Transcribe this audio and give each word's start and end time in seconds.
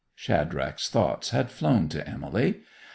Shadrach's 0.15 0.89
thoughts 0.89 1.29
had 1.29 1.51
flown 1.51 1.87
to 1.89 2.09
Emily. 2.09 2.61